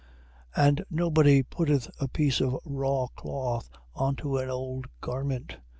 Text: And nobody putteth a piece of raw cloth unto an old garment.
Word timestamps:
And 0.55 0.83
nobody 0.89 1.43
putteth 1.43 1.87
a 1.99 2.07
piece 2.07 2.41
of 2.41 2.57
raw 2.65 3.05
cloth 3.15 3.69
unto 3.95 4.37
an 4.39 4.49
old 4.49 4.87
garment. 4.99 5.57